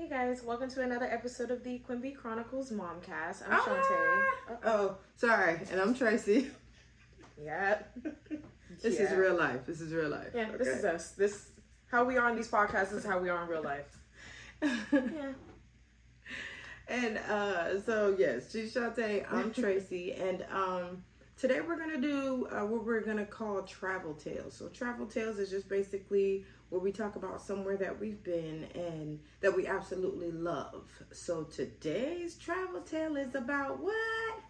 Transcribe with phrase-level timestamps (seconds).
[0.00, 3.42] Hey guys, welcome to another episode of the Quimby Chronicles Momcast.
[3.46, 3.66] I'm Ah!
[4.48, 4.56] Shantae.
[4.64, 5.60] Oh, sorry.
[5.70, 6.50] And I'm Tracy.
[7.38, 7.82] Yeah.
[8.80, 9.66] This is real life.
[9.66, 10.30] This is real life.
[10.34, 11.10] Yeah, this is us.
[11.10, 11.50] This
[11.90, 13.98] how we are on these podcasts is how we are in real life.
[14.90, 15.32] Yeah.
[16.88, 19.30] and uh, so yes, she's Shantae.
[19.30, 21.04] I'm Tracy, and um,
[21.40, 24.54] today we're gonna do uh, what we're gonna call travel tales.
[24.54, 29.18] So travel tales is just basically where we talk about somewhere that we've been and
[29.40, 30.84] that we absolutely love.
[31.12, 33.94] So today's travel tale is about what?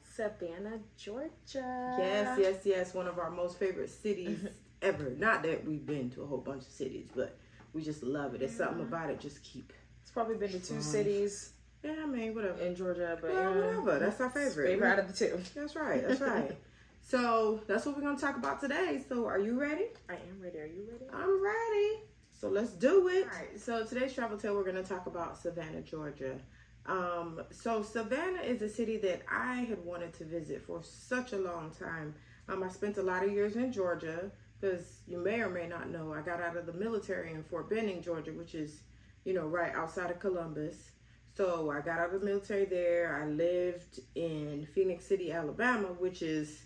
[0.03, 1.31] Savannah, Georgia.
[1.55, 2.93] Yes, yes, yes.
[2.95, 4.41] One of our most favorite cities
[4.83, 5.11] ever.
[5.11, 7.39] Not that we've been to a whole bunch of cities, but
[7.73, 8.43] we just love it.
[8.43, 9.21] It's something about it.
[9.21, 9.73] Just keep.
[10.03, 11.53] It's probably been to two cities
[11.85, 12.61] Yeah, I mean, whatever.
[12.61, 13.79] in Georgia, but Well, yeah.
[13.79, 13.99] whatever.
[14.01, 14.67] That's our favorite.
[14.67, 15.41] Favorite out of the two.
[15.55, 16.07] That's right.
[16.07, 16.59] That's right.
[17.03, 19.03] so that's what we're gonna talk about today.
[19.09, 19.87] So are you ready?
[20.09, 20.59] I am ready.
[20.59, 21.05] Are you ready?
[21.13, 22.05] I'm ready.
[22.41, 23.25] So let's do it.
[23.25, 23.61] All right.
[23.61, 26.39] So today's travel tale, we're going to talk about Savannah, Georgia.
[26.87, 31.39] Um, so Savannah is a city that I had wanted to visit for such a
[31.39, 32.15] long time.
[32.49, 35.91] Um, I spent a lot of years in Georgia because you may or may not
[35.91, 38.81] know I got out of the military in Fort Benning, Georgia, which is,
[39.25, 40.93] you know, right outside of Columbus.
[41.37, 43.21] So I got out of the military there.
[43.23, 46.63] I lived in Phenix City, Alabama, which is,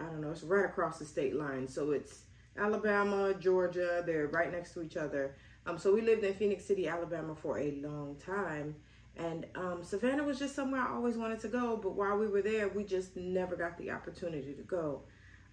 [0.00, 1.68] I don't know, it's right across the state line.
[1.68, 2.22] So it's
[2.56, 5.36] Alabama, Georgia, they're right next to each other.
[5.66, 8.74] Um, so we lived in Phenix City, Alabama for a long time.
[9.16, 12.42] And um, Savannah was just somewhere I always wanted to go, but while we were
[12.42, 15.02] there, we just never got the opportunity to go.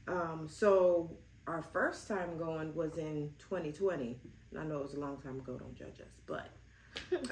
[0.07, 4.19] Um, so our first time going was in 2020.
[4.51, 6.49] And I know it was a long time ago, don't judge us, but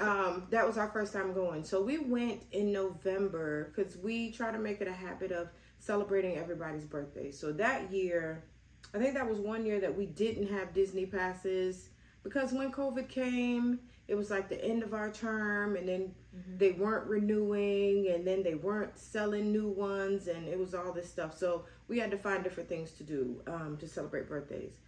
[0.00, 1.64] um, that was our first time going.
[1.64, 5.48] So we went in November because we try to make it a habit of
[5.86, 7.30] celebrating everybody's birthday.
[7.30, 8.44] So that year,
[8.92, 11.90] I think that was one year that we didn't have Disney passes
[12.24, 13.78] because when COVID came,
[14.08, 16.12] it was like the end of our term, and then
[16.56, 21.08] they weren't renewing, and then they weren't selling new ones, and it was all this
[21.08, 21.36] stuff.
[21.36, 24.78] So we had to find different things to do um, to celebrate birthdays.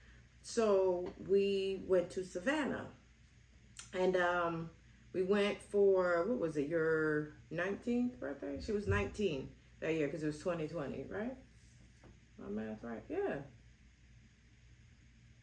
[0.43, 2.87] So we went to Savannah,
[3.93, 4.71] and um,
[5.13, 6.69] we went for what was it?
[6.69, 8.61] Your 19th birthday?
[8.65, 9.49] She was 19
[9.81, 11.35] that year because it was 2020, right?
[12.39, 13.03] My math right?
[13.09, 13.37] Yeah.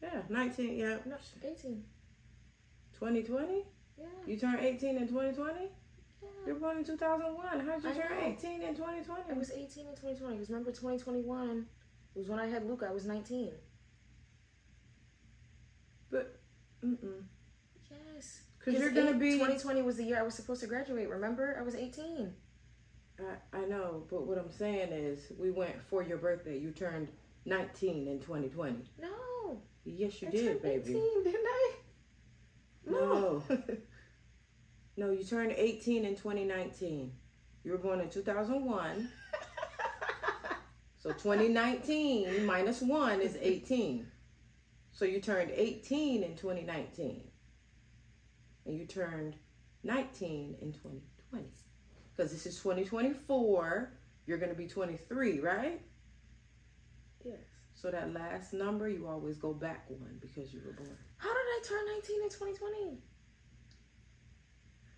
[0.02, 0.76] Yeah, 19.
[0.76, 1.82] Yeah, No, 18.
[2.92, 3.64] 2020.
[3.98, 4.04] Yeah.
[4.26, 5.60] You turned 18 in 2020.
[6.22, 6.28] yeah.
[6.46, 7.46] You were born in 2001.
[7.46, 8.26] How'd you I turn know.
[8.26, 9.22] 18 in 2020?
[9.30, 10.34] I was 18 in 2020.
[10.34, 11.66] Because remember 2021
[12.14, 12.86] was when I had Luca.
[12.88, 13.52] I was 19.
[16.10, 16.38] But,
[16.84, 17.22] mm-mm.
[18.14, 18.42] Yes.
[18.58, 19.32] Because you're gonna be.
[19.32, 21.08] 2020 was the year I was supposed to graduate.
[21.08, 21.56] Remember?
[21.58, 22.32] I was 18.
[23.18, 26.58] I, I know, but what I'm saying is, we went for your birthday.
[26.58, 27.08] You turned
[27.44, 28.84] 19 in 2020.
[29.00, 29.60] No.
[29.84, 30.90] Yes, you I did, turned baby.
[30.90, 31.72] 18, didn't I?
[32.88, 33.42] No.
[34.96, 37.12] no, you turned 18 in 2019.
[37.64, 39.08] You were born in 2001.
[41.06, 44.08] So 2019 minus 1 is 18.
[44.90, 47.22] So you turned 18 in 2019.
[48.64, 49.36] And you turned
[49.84, 51.46] 19 in 2020.
[52.16, 53.92] Because this is 2024.
[54.26, 55.80] You're going to be 23, right?
[57.24, 57.36] yes.
[57.74, 60.96] So that last number, you always go back one because you were born.
[61.18, 62.98] How did I turn 19 in 2020?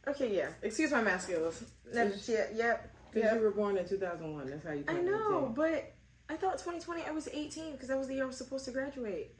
[0.08, 0.48] Okay, yeah.
[0.62, 1.62] Excuse my math skills.
[1.92, 2.94] That's, yeah, yep.
[3.12, 3.36] Because Yep.
[3.36, 4.46] you were born in 2001.
[4.50, 5.54] That's how you I know, 18.
[5.54, 5.92] but
[6.30, 8.70] I thought 2020 I was 18 because that was the year I was supposed to
[8.70, 9.34] graduate.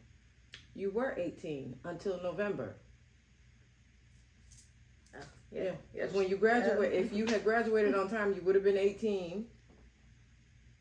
[0.75, 2.77] You were 18 until November.
[5.51, 5.73] Yeah.
[5.93, 9.47] Because when you graduate, if you had graduated on time, you would have been 18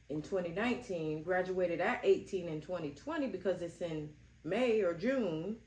[0.10, 4.10] in 2019, graduated at 18 in 2020 because it's in
[4.44, 5.58] May or June.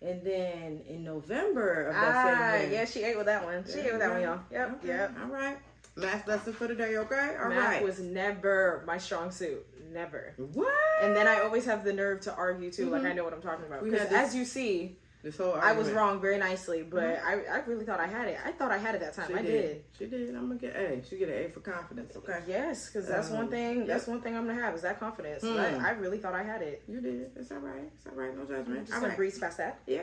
[0.00, 2.80] And then in November of that Ah, same year.
[2.80, 3.64] yeah, she ate with that one.
[3.72, 4.40] She ate with that one, y'all.
[4.50, 5.14] Yep, Okay, yep.
[5.22, 5.58] All right.
[5.94, 7.36] Math lesson for today, okay?
[7.38, 7.50] All right.
[7.56, 9.64] Math was never my strong suit.
[9.92, 10.32] Never.
[10.54, 10.72] what?
[11.02, 13.10] And then I always have the nerve to argue too, like Mhm.
[13.10, 13.84] I know what I'm talking about.
[13.84, 17.84] Because as you see, This whole I was wrong very nicely, but I, I really
[17.84, 18.38] thought I had it.
[18.44, 19.28] I thought I had it that time.
[19.28, 19.46] She I did.
[19.46, 19.84] did.
[19.96, 20.34] She did.
[20.34, 21.00] I'm gonna get A.
[21.08, 22.40] She get an A for confidence, okay?
[22.48, 23.86] Yes, because that's one Um, thing.
[23.86, 25.42] That's one thing I'm gonna have is that confidence.
[25.42, 26.82] But I really thought I had it.
[26.88, 27.30] You did.
[27.36, 27.88] It's all right.
[27.94, 28.34] It's all right.
[28.34, 28.80] No I'm judgment.
[28.80, 29.16] just All gonna right.
[29.16, 29.78] breeze past that.
[29.86, 30.02] Yeah.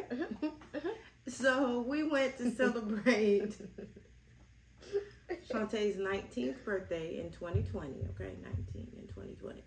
[1.28, 3.56] so we went to celebrate
[5.52, 7.90] Shantae's 19th birthday in 2020.
[8.16, 9.64] Okay, 19 in 2020.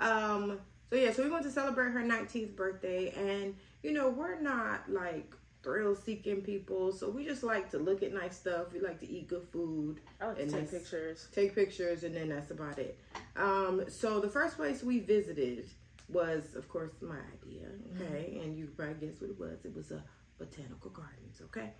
[0.00, 0.58] Um.
[0.90, 4.90] So yeah, so we went to celebrate her 19th birthday, and you know we're not
[4.90, 8.72] like thrill seeking people, so we just like to look at nice stuff.
[8.72, 11.28] We like to eat good food, I like And take pictures.
[11.34, 12.98] take pictures, and then that's about it.
[13.36, 13.84] Um.
[13.88, 15.68] So the first place we visited
[16.08, 17.68] was, of course, my idea.
[17.96, 19.64] Okay, and you probably guess what it was.
[19.64, 20.02] It was a
[20.38, 21.40] botanical gardens.
[21.44, 21.70] Okay.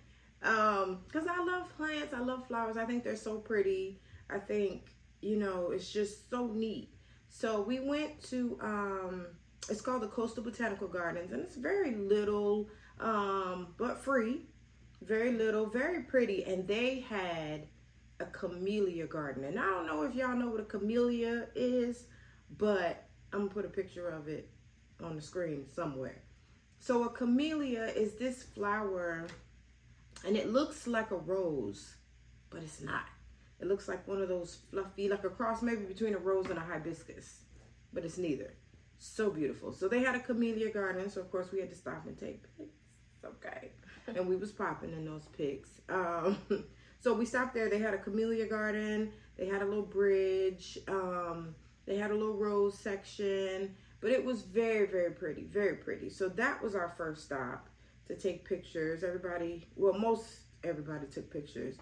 [0.43, 2.77] Um, because I love plants, I love flowers.
[2.77, 3.99] I think they're so pretty.
[4.29, 4.87] I think
[5.21, 6.89] you know it's just so neat.
[7.37, 9.25] So we went to um,
[9.67, 12.69] it's called the Coastal Botanical Gardens, and it's very little,
[13.01, 14.43] um, but free.
[15.01, 17.67] Very little, very pretty, and they had
[18.21, 19.43] a camellia garden.
[19.43, 22.05] And I don't know if y'all know what a camellia is,
[22.57, 23.03] but
[23.33, 24.49] I'm gonna put a picture of it
[25.03, 26.21] on the screen somewhere.
[26.79, 29.27] So a camellia is this flower
[30.25, 31.95] and it looks like a rose,
[32.49, 33.03] but it's not.
[33.59, 36.57] It looks like one of those fluffy, like a cross maybe between a rose and
[36.57, 37.41] a hibiscus,
[37.93, 38.53] but it's neither.
[38.97, 39.71] So beautiful.
[39.71, 42.43] So they had a camellia garden, so of course we had to stop and take
[42.57, 42.75] pics.
[43.23, 43.71] Okay.
[44.07, 45.69] and we was popping in those pics.
[45.89, 46.37] Um,
[46.99, 47.69] so we stopped there.
[47.69, 49.11] They had a camellia garden.
[49.37, 50.77] They had a little bridge.
[50.87, 51.55] Um,
[51.85, 53.75] they had a little rose section.
[54.01, 55.43] But it was very, very pretty.
[55.43, 56.09] Very pretty.
[56.09, 57.67] So that was our first stop
[58.07, 59.03] to take pictures.
[59.03, 60.27] Everybody, well, most
[60.63, 61.77] everybody took pictures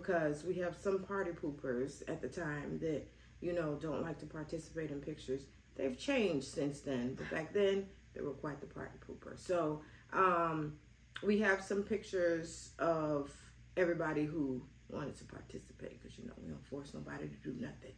[0.00, 3.02] because we have some party poopers at the time that,
[3.40, 5.42] you know, don't like to participate in pictures.
[5.74, 7.14] They've changed since then.
[7.14, 9.38] But back then, they were quite the party pooper.
[9.38, 9.80] So,
[10.12, 10.74] um,
[11.22, 13.32] we have some pictures of
[13.76, 17.92] everybody who wanted to participate because you know we don't force nobody to do nothing.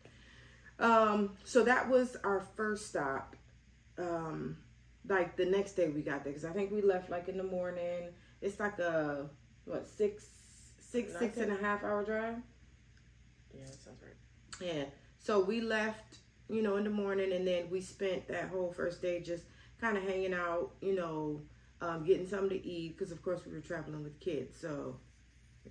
[0.78, 3.34] Um, so that was our first stop.
[3.98, 4.56] Um,
[5.08, 7.44] like the next day we got there because I think we left like in the
[7.44, 8.10] morning.
[8.40, 9.28] It's like a
[9.64, 10.24] what six
[10.90, 12.36] six six and a half hour drive.
[13.54, 14.66] Yeah, that sounds right.
[14.66, 14.84] Yeah.
[15.18, 16.18] So we left,
[16.48, 19.44] you know, in the morning, and then we spent that whole first day just
[19.80, 21.42] kind of hanging out, you know,
[21.80, 24.96] um, getting something to eat because of course we were traveling with kids, so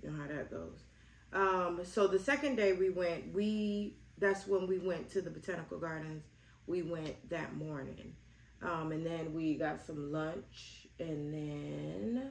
[0.00, 0.84] you know how that goes.
[1.32, 5.78] Um, so the second day we went, we that's when we went to the botanical
[5.78, 6.24] gardens.
[6.66, 8.14] We went that morning,
[8.62, 12.30] um, and then we got some lunch, and then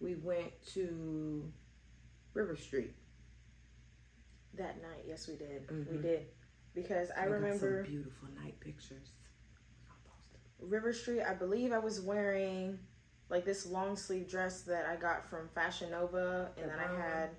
[0.00, 1.50] we went to
[2.34, 2.94] River Street.
[4.54, 5.68] That night, yes, we did.
[5.70, 6.02] We Mhm.
[6.02, 6.26] did
[6.74, 9.12] because I We got remember some beautiful night pictures.
[10.60, 11.22] River Street.
[11.22, 12.78] I believe I was wearing
[13.30, 17.30] like this long sleeve dress that I got from Fashion Nova, and then I had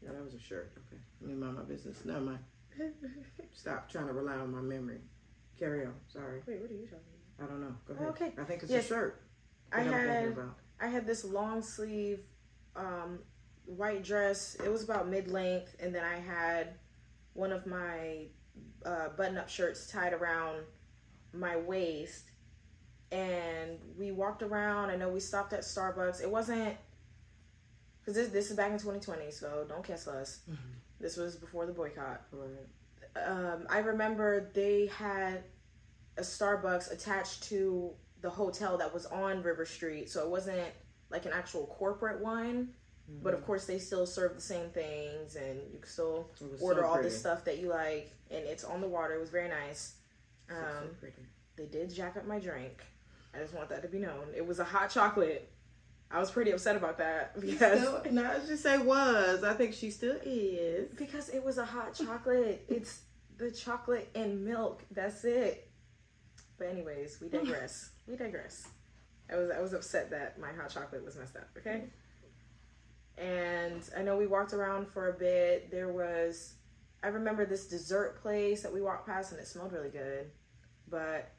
[0.00, 0.72] No, that was a shirt.
[0.76, 2.04] Okay, let me mind my business.
[2.04, 2.38] Never my.
[3.52, 5.00] Stop trying to rely on my memory.
[5.56, 5.94] Carry on.
[6.08, 6.42] Sorry.
[6.46, 6.60] wait.
[6.60, 7.04] What are you talking
[7.36, 7.46] about?
[7.46, 7.76] I don't know.
[7.86, 8.08] Go ahead.
[8.08, 8.34] Okay.
[8.36, 8.84] I think it's Yes.
[8.86, 9.22] a shirt.
[9.70, 10.58] I had about.
[10.80, 12.24] I had this long sleeve
[12.74, 13.22] um,
[13.66, 14.56] white dress.
[14.64, 16.74] It was about mid length, and then I had
[17.34, 18.26] one of my
[18.84, 20.60] uh, button up shirts tied around
[21.32, 22.30] my waist.
[23.10, 24.90] And we walked around.
[24.90, 26.22] I know we stopped at Starbucks.
[26.22, 26.76] It wasn't
[28.00, 30.40] because this this is back in 2020, so don't cancel us.
[30.98, 32.22] This was before the boycott.
[32.32, 33.26] Right.
[33.26, 35.44] Um, I remember they had
[36.16, 37.92] a Starbucks attached to
[38.22, 40.68] the hotel that was on River Street, so it wasn't
[41.10, 42.70] like an actual corporate one.
[43.22, 46.86] But of course, they still serve the same things, and you can still order so
[46.86, 49.14] all this stuff that you like, and it's on the water.
[49.14, 49.94] It was very nice.
[50.48, 51.16] So, so Um, pretty.
[51.56, 52.82] they did jack up my drink.
[53.34, 54.28] I just want that to be known.
[54.34, 55.50] It was a hot chocolate.
[56.10, 59.42] I was pretty upset about that because Still, no, I just say was.
[59.44, 60.90] I think she still is.
[60.96, 62.64] because it was a hot chocolate.
[62.68, 63.00] it's
[63.38, 64.82] the chocolate and milk.
[64.90, 65.70] That's it.
[66.58, 67.90] But anyways, we digress.
[68.06, 68.68] we digress.
[69.30, 71.48] I was I was upset that my hot chocolate was messed up.
[71.58, 71.84] Okay.
[73.18, 75.70] And I know we walked around for a bit.
[75.70, 76.54] There was,
[77.02, 80.30] I remember this dessert place that we walked past, and it smelled really good,
[80.88, 81.32] but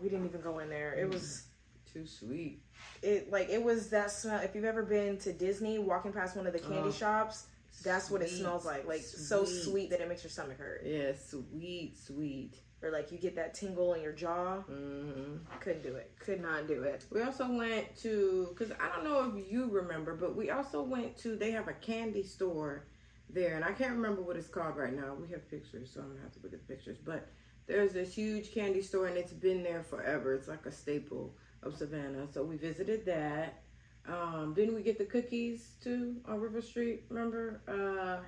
[0.00, 0.94] we didn't even go in there.
[0.94, 1.12] It mm.
[1.12, 1.44] was
[1.92, 2.62] Too sweet.
[3.02, 4.40] it like it was that smell.
[4.40, 6.92] If you've ever been to Disney, walking past one of the candy Oh.
[6.92, 7.46] shops,
[7.82, 8.86] that's what it smells like.
[8.86, 12.54] Like so sweet that it makes your stomach hurt, Yeah, sweet, sweet.
[12.82, 14.58] Or like you get that tingle in your jaw.
[14.60, 16.12] hmm Couldn't do it.
[16.18, 17.04] Could not do it.
[17.10, 21.16] We also went to because I don't know if you remember, but we also went
[21.18, 21.36] to.
[21.36, 22.84] They have a candy store
[23.30, 25.14] there, and I can't remember what it's called right now.
[25.20, 26.98] We have pictures, so I'm gonna have to look at the pictures.
[27.04, 27.28] But
[27.66, 30.34] there's this huge candy store, and it's been there forever.
[30.34, 32.28] It's like a staple of Savannah.
[32.32, 33.60] So we visited that.
[34.06, 37.04] Um, didn't we get the cookies too on River Street?
[37.10, 37.60] Remember?
[37.68, 38.24] Uh,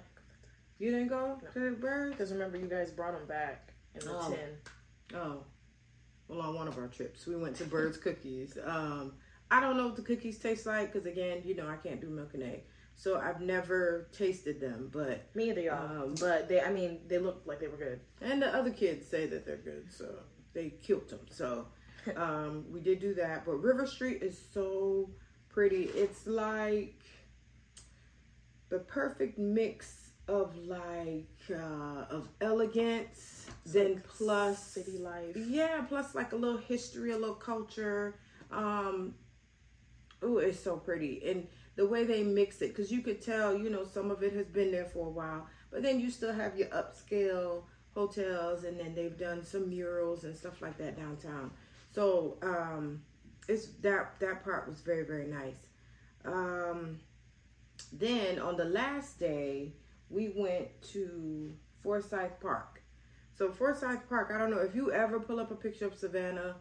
[0.78, 2.12] you didn't go to the birds?
[2.12, 3.69] Because remember, you guys brought them back
[4.08, 4.30] Oh.
[4.30, 5.18] tin.
[5.18, 5.44] Oh,
[6.28, 8.56] well, on one of our trips, we went to Byrd's Cookies.
[8.64, 9.14] Um,
[9.50, 12.08] I don't know what the cookies taste like because, again, you know, I can't do
[12.08, 12.62] milk and egg,
[12.94, 14.90] so I've never tasted them.
[14.92, 16.02] But Me either, y'all.
[16.04, 18.00] Um, but they, I mean, they looked like they were good.
[18.20, 20.06] and the other kids say that they're good, so
[20.52, 21.26] they killed them.
[21.30, 21.66] So
[22.16, 23.44] um, we did do that.
[23.44, 25.10] But River Street is so
[25.48, 25.84] pretty.
[25.94, 27.02] It's like
[28.68, 35.36] the perfect mix of like uh, of elegance, then plus city life.
[35.36, 38.16] Yeah, plus like a little history, a little culture.
[38.50, 39.14] Um,
[40.22, 41.22] oh, it's so pretty.
[41.24, 44.32] And the way they mix it, because you could tell, you know, some of it
[44.34, 47.62] has been there for a while, but then you still have your upscale
[47.94, 51.50] hotels, and then they've done some murals and stuff like that downtown.
[51.92, 53.02] So um,
[53.48, 55.68] it's that that part was very very nice.
[56.24, 57.00] Um,
[57.92, 59.72] then on the last day,
[60.08, 61.52] we went to
[61.82, 62.79] Forsyth Park.
[63.40, 66.56] So Forsyth Park, I don't know if you ever pull up a picture of Savannah,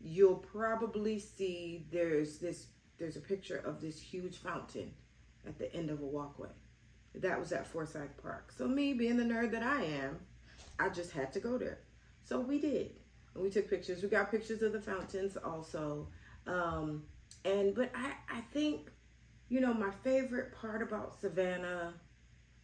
[0.00, 4.94] you'll probably see there's this there's a picture of this huge fountain
[5.46, 6.48] at the end of a walkway.
[7.16, 8.50] That was at Forsyth Park.
[8.56, 10.20] So me being the nerd that I am,
[10.80, 11.80] I just had to go there.
[12.24, 12.92] So we did.
[13.34, 14.02] And we took pictures.
[14.02, 16.08] We got pictures of the fountains also.
[16.46, 17.02] Um,
[17.44, 18.90] and but I I think
[19.50, 21.92] you know my favorite part about Savannah,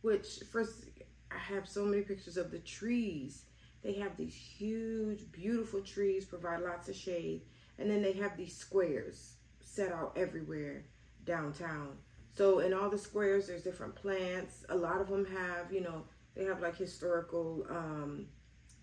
[0.00, 0.86] which first
[1.30, 3.44] I have so many pictures of the trees.
[3.82, 7.42] They have these huge, beautiful trees, provide lots of shade,
[7.78, 10.84] and then they have these squares set out everywhere
[11.24, 11.96] downtown.
[12.32, 14.64] So in all the squares, there's different plants.
[14.68, 16.04] A lot of them have, you know,
[16.34, 18.26] they have like historical um,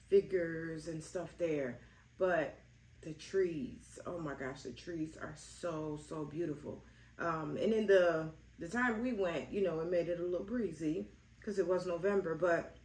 [0.10, 1.80] figures and stuff there.
[2.18, 2.58] But
[3.02, 6.84] the trees, oh my gosh, the trees are so so beautiful.
[7.20, 10.46] Um, and in the the time we went, you know, it made it a little
[10.46, 11.08] breezy
[11.40, 12.76] because it was November, but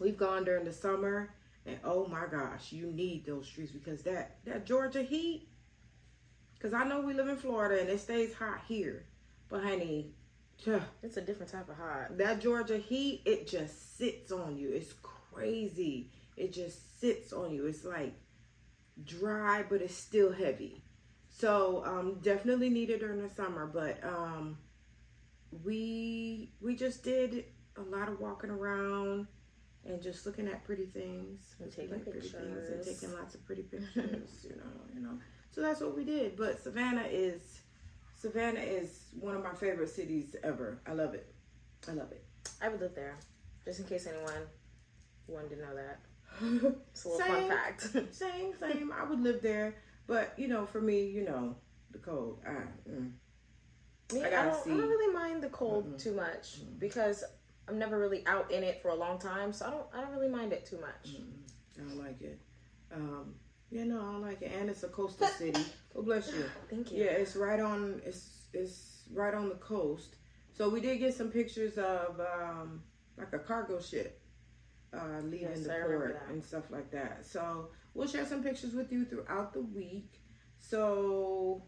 [0.00, 1.30] we've gone during the summer,
[1.64, 5.46] and oh my gosh, you need those trees because that that Georgia heat.
[6.54, 9.06] Because I know we live in Florida and it stays hot here,
[9.48, 10.12] but honey,
[11.02, 12.18] it's a different type of hot.
[12.18, 14.68] That Georgia heat, it just sits on you.
[14.70, 16.10] It's crazy.
[16.36, 17.66] It just sits on you.
[17.66, 18.12] It's like
[19.04, 20.82] dry, but it's still heavy.
[21.30, 24.58] So um, definitely needed during the summer, but um,
[25.64, 27.44] we we just did
[27.76, 29.26] a lot of walking around
[29.86, 34.44] and just looking at pretty things and taking pictures and taking lots of pretty pictures.
[34.44, 35.18] you know, you know.
[35.52, 36.36] So that's what we did.
[36.36, 37.60] But Savannah is
[38.14, 40.80] Savannah is one of my favorite cities ever.
[40.86, 41.32] I love it.
[41.88, 42.22] I love it.
[42.60, 43.16] I would live there,
[43.64, 44.46] just in case anyone
[45.26, 46.00] wanted to know that.
[46.92, 47.80] It's a little same, fun fact.
[48.14, 48.92] same, same.
[48.92, 49.74] I would live there,
[50.06, 51.56] but you know, for me, you know,
[51.90, 52.40] the cold.
[52.46, 52.50] I,
[52.88, 53.12] mm,
[54.12, 55.96] I, I, don't, I, don't, really mind the cold mm-hmm.
[55.96, 56.78] too much mm-hmm.
[56.78, 57.24] because
[57.70, 60.12] I'm never really out in it for a long time, so I don't I don't
[60.12, 61.14] really mind it too much.
[61.14, 61.80] Mm-hmm.
[61.80, 62.40] I don't like it.
[62.92, 63.34] Um,
[63.70, 65.64] yeah, no, I don't like it, and it's a coastal city.
[65.94, 66.44] Oh, bless you.
[66.70, 67.04] Thank you.
[67.04, 68.02] Yeah, it's right on.
[68.04, 70.16] It's it's right on the coast.
[70.52, 72.82] So we did get some pictures of um,
[73.16, 74.20] like a cargo ship
[74.92, 77.24] uh, leaving yes, the port and stuff like that.
[77.24, 80.20] So we'll share some pictures with you throughout the week.
[80.58, 81.62] So,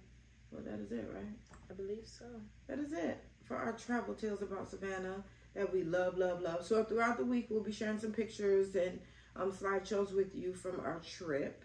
[0.50, 1.24] well, that is it, right?
[1.70, 2.26] I believe so.
[2.68, 6.64] That is it for our travel tales about Savannah that we love, love, love.
[6.64, 9.00] So throughout the week, we'll be sharing some pictures and
[9.36, 11.64] um, slideshows with you from our trip.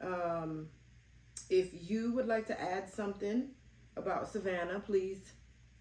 [0.00, 0.68] Um,
[1.48, 3.50] if you would like to add something
[3.96, 5.18] about Savannah, please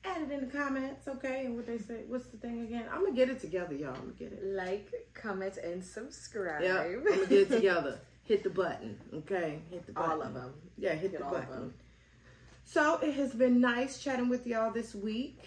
[0.04, 1.46] add it in the comments, okay?
[1.46, 2.86] And what they say, what's the thing again?
[2.92, 3.90] I'm gonna get it together, y'all.
[3.90, 4.44] I'm gonna get it.
[4.44, 6.62] Like, comment, and subscribe.
[6.62, 8.00] Yeah, I'm gonna get it together.
[8.24, 9.60] hit the button, okay?
[9.70, 10.12] Hit the button.
[10.12, 10.54] All of them.
[10.78, 11.74] Yeah, hit, hit the button.
[12.66, 15.40] So it has been nice chatting with y'all this week,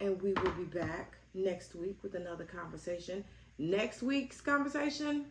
[0.00, 3.24] and we will be back next week with another conversation.
[3.58, 5.26] Next week's conversation.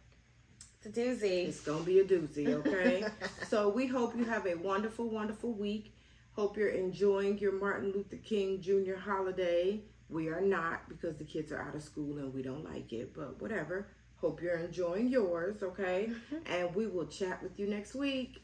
[0.83, 1.47] It's a doozy.
[1.47, 3.05] It's gonna be a doozy, okay?
[3.47, 5.93] so we hope you have a wonderful, wonderful week.
[6.33, 8.95] Hope you're enjoying your Martin Luther King Jr.
[8.95, 9.81] holiday.
[10.09, 13.13] We are not because the kids are out of school and we don't like it,
[13.13, 13.87] but whatever.
[14.17, 16.09] Hope you're enjoying yours, okay?
[16.09, 16.51] Mm-hmm.
[16.53, 18.41] and we will chat with you next week.